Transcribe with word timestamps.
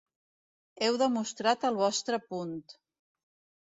Heu 0.85 0.97
demostrat 1.03 1.69
el 1.71 1.81
vostre 1.85 2.23
punt. 2.33 2.61